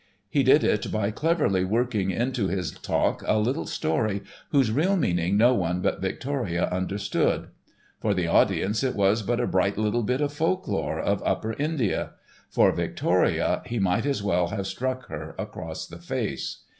[0.31, 5.37] He did it by cleverly working into his talk a little story whose real meaning
[5.37, 7.49] no one but Victoria understood.
[7.99, 11.53] For the audience it was but a bright little bit of folk lore of upper
[11.53, 12.13] India.
[12.49, 16.63] For Victoria, he might as well have struck her across the face.